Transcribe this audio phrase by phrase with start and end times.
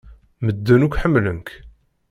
[0.45, 1.49] Medden akk ḥemmlen-k.